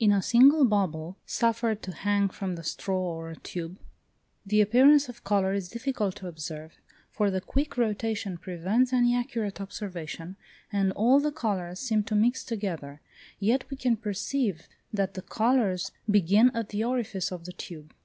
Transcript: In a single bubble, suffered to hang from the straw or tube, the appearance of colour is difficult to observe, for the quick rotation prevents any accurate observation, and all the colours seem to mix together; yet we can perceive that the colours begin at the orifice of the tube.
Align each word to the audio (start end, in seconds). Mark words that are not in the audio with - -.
In 0.00 0.10
a 0.10 0.20
single 0.20 0.64
bubble, 0.64 1.16
suffered 1.24 1.82
to 1.84 1.92
hang 1.92 2.30
from 2.30 2.56
the 2.56 2.64
straw 2.64 2.98
or 3.00 3.36
tube, 3.36 3.78
the 4.44 4.60
appearance 4.60 5.08
of 5.08 5.22
colour 5.22 5.52
is 5.54 5.68
difficult 5.68 6.16
to 6.16 6.26
observe, 6.26 6.80
for 7.12 7.30
the 7.30 7.40
quick 7.40 7.76
rotation 7.76 8.38
prevents 8.38 8.92
any 8.92 9.14
accurate 9.14 9.60
observation, 9.60 10.34
and 10.72 10.90
all 10.94 11.20
the 11.20 11.30
colours 11.30 11.78
seem 11.78 12.02
to 12.02 12.16
mix 12.16 12.42
together; 12.42 13.00
yet 13.38 13.70
we 13.70 13.76
can 13.76 13.96
perceive 13.96 14.66
that 14.92 15.14
the 15.14 15.22
colours 15.22 15.92
begin 16.10 16.50
at 16.56 16.70
the 16.70 16.82
orifice 16.82 17.30
of 17.30 17.44
the 17.44 17.52
tube. 17.52 17.94